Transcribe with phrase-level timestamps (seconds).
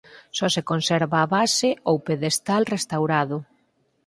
[0.37, 3.37] Só se conserva a base ou pedestal restaurado.